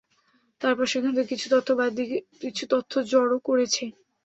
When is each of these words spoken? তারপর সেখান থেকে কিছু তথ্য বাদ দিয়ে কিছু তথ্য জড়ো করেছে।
তারপর 0.61 0.85
সেখান 0.87 1.11
থেকে 1.15 1.31
কিছু 1.33 1.47
তথ্য 1.53 1.69
বাদ 1.79 1.91
দিয়ে 1.97 2.09
কিছু 2.43 2.63
তথ্য 2.73 2.91
জড়ো 3.11 3.37
করেছে। 3.47 3.83